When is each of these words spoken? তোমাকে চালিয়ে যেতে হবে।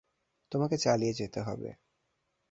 তোমাকে 0.51 0.75
চালিয়ে 0.77 1.13
যেতে 1.13 1.39
হবে। 1.41 1.69